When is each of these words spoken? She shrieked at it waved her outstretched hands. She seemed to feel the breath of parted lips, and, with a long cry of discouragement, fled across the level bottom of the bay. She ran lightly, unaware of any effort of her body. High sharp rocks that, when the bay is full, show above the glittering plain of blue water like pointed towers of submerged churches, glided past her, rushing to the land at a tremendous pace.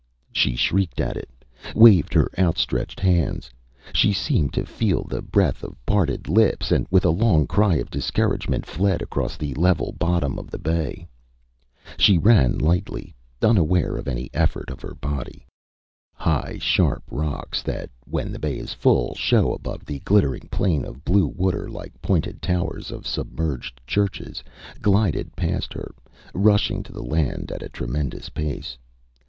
She 0.31 0.55
shrieked 0.55 0.99
at 0.99 1.15
it 1.15 1.29
waved 1.75 2.11
her 2.15 2.27
outstretched 2.35 2.99
hands. 2.99 3.51
She 3.93 4.11
seemed 4.11 4.51
to 4.53 4.65
feel 4.65 5.03
the 5.03 5.21
breath 5.21 5.63
of 5.63 5.77
parted 5.85 6.27
lips, 6.27 6.71
and, 6.71 6.87
with 6.89 7.05
a 7.05 7.11
long 7.11 7.45
cry 7.45 7.75
of 7.75 7.91
discouragement, 7.91 8.65
fled 8.65 9.03
across 9.03 9.37
the 9.37 9.53
level 9.53 9.91
bottom 9.99 10.39
of 10.39 10.49
the 10.49 10.57
bay. 10.57 11.07
She 11.99 12.17
ran 12.17 12.57
lightly, 12.57 13.13
unaware 13.43 13.95
of 13.95 14.07
any 14.07 14.31
effort 14.33 14.71
of 14.71 14.81
her 14.81 14.95
body. 14.95 15.45
High 16.15 16.57
sharp 16.59 17.03
rocks 17.11 17.61
that, 17.61 17.91
when 18.05 18.31
the 18.31 18.39
bay 18.39 18.57
is 18.57 18.73
full, 18.73 19.13
show 19.13 19.53
above 19.53 19.85
the 19.85 19.99
glittering 19.99 20.49
plain 20.51 20.83
of 20.83 21.05
blue 21.05 21.27
water 21.27 21.69
like 21.69 22.01
pointed 22.01 22.41
towers 22.41 22.89
of 22.89 23.05
submerged 23.05 23.79
churches, 23.85 24.43
glided 24.81 25.35
past 25.35 25.73
her, 25.73 25.93
rushing 26.33 26.81
to 26.81 26.91
the 26.91 27.03
land 27.03 27.51
at 27.51 27.61
a 27.61 27.69
tremendous 27.69 28.29
pace. 28.29 28.75